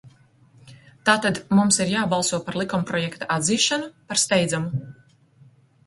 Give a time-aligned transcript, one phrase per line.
[1.09, 4.85] Tātad mums ir jābalso par likumprojekta atzīšanu par steidzamu.